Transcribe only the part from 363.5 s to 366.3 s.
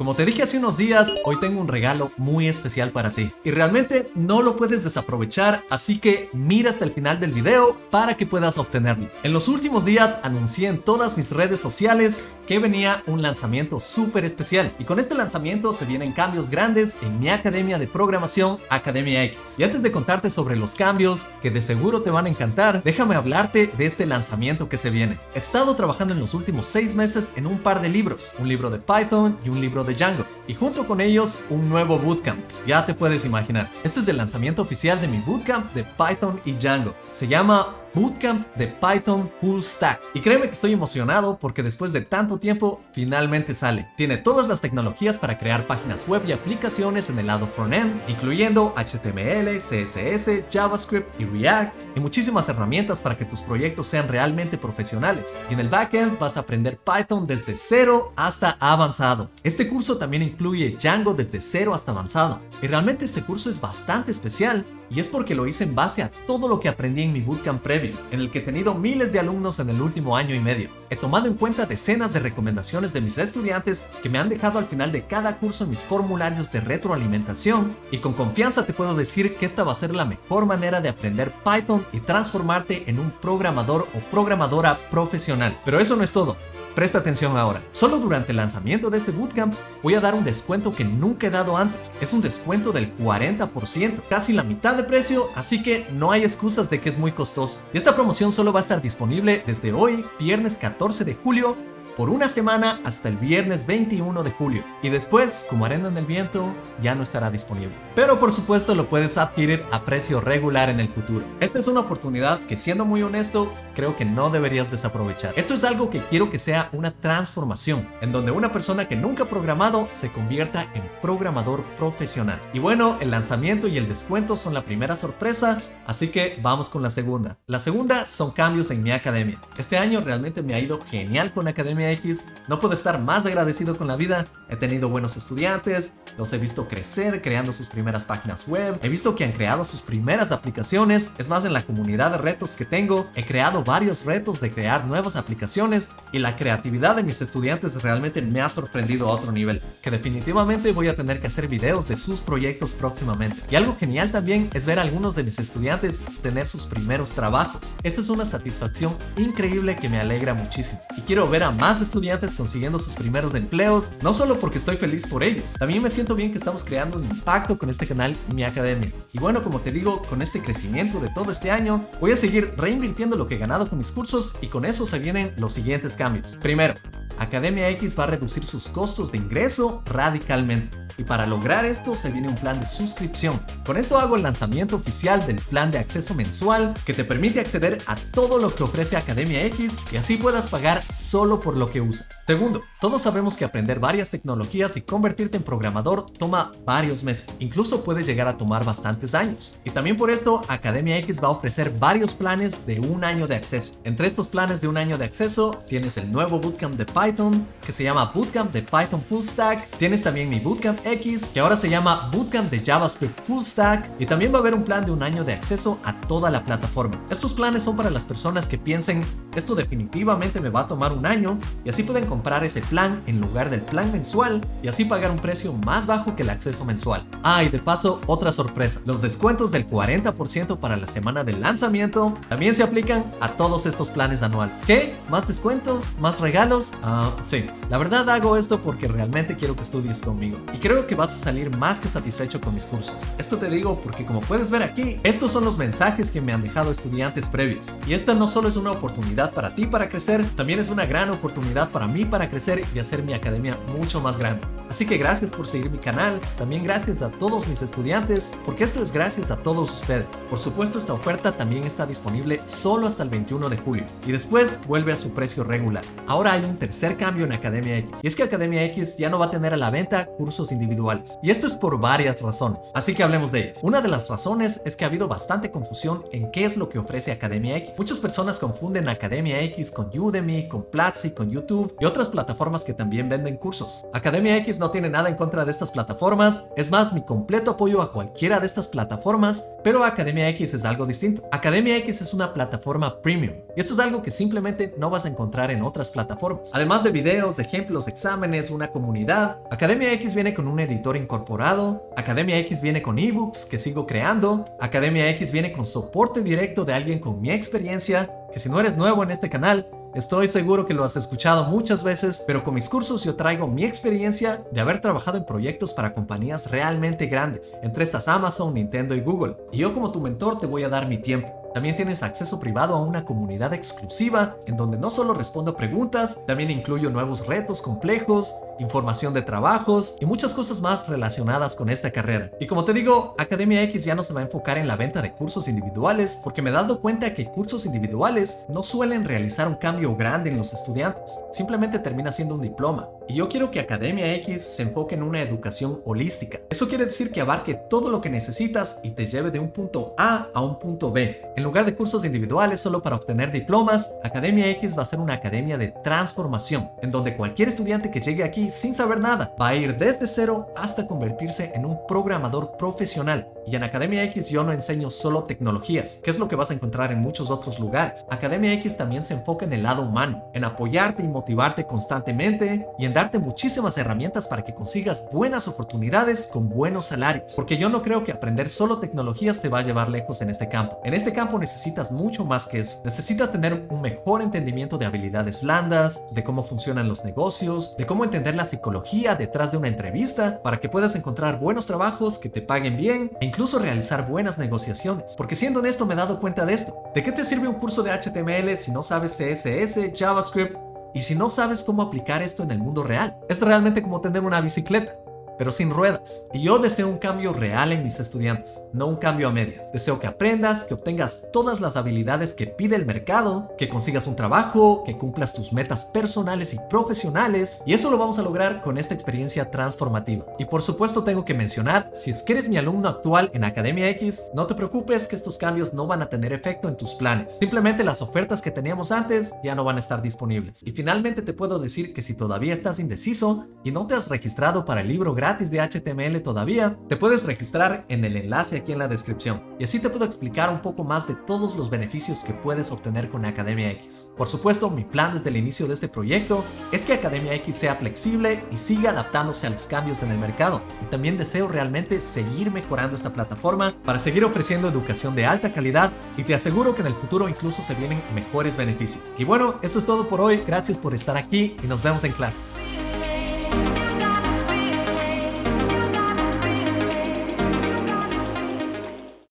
en Academia X yo no enseño solo tecnologías, que es lo